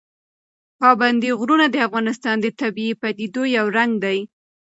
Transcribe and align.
پابندی 0.79 1.31
غرونه 1.39 1.65
د 1.71 1.75
افغانستان 1.87 2.35
د 2.41 2.47
طبیعي 2.61 2.93
پدیدو 3.01 3.43
یو 3.57 3.65
رنګ 3.77 3.91
دی. 4.03 4.19